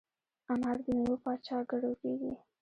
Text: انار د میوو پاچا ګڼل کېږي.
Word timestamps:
انار 0.51 0.77
د 0.85 0.87
میوو 0.95 1.21
پاچا 1.23 1.57
ګڼل 1.69 1.93
کېږي. 2.01 2.33